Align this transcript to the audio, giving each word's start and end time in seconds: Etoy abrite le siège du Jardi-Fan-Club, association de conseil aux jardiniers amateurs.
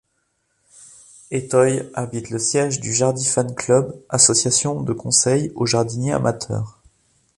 Etoy 1.29 1.87
abrite 1.93 2.31
le 2.31 2.39
siège 2.39 2.79
du 2.79 2.91
Jardi-Fan-Club, 2.91 3.95
association 4.09 4.81
de 4.81 4.93
conseil 4.93 5.51
aux 5.53 5.67
jardiniers 5.67 6.13
amateurs. 6.13 6.81